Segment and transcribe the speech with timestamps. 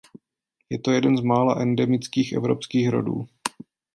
[0.69, 3.27] Je to jeden z mála endemických evropských rodů.